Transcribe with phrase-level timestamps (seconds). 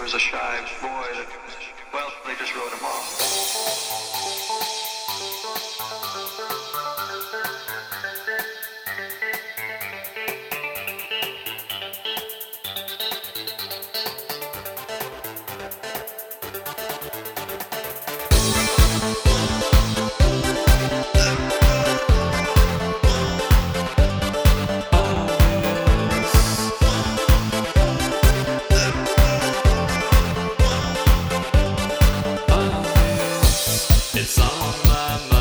[0.00, 1.28] was a shy boy that,
[1.92, 4.49] well, they just wrote him off.
[34.90, 35.39] mama.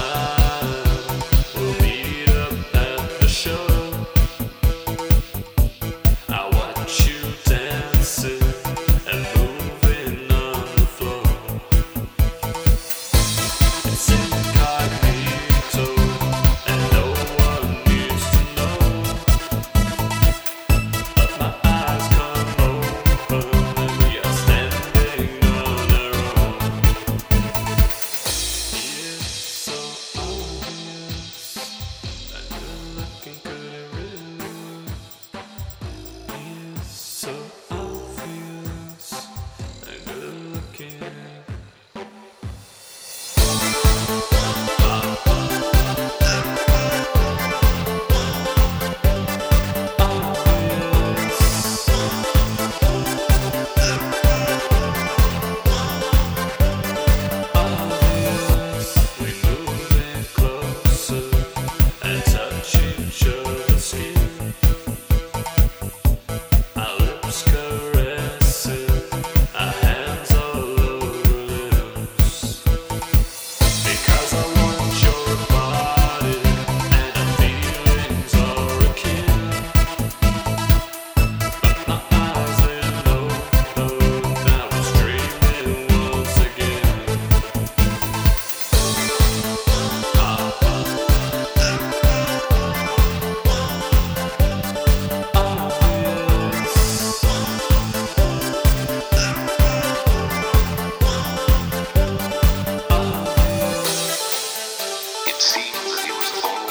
[106.09, 106.68] she was alone.